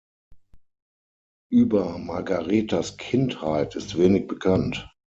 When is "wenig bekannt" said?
3.99-4.89